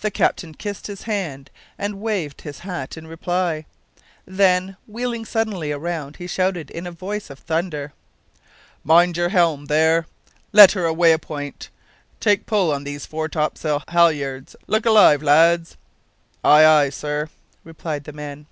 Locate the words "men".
18.14-18.46